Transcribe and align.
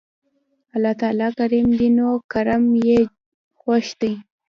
الله 0.75 0.93
تعالی 1.01 1.27
کريم 1.39 1.67
دی 1.79 1.87
نو 1.97 2.09
کرَم 2.31 2.63
ئي 2.83 2.99
خوښ 3.59 3.85
دی 4.01 4.11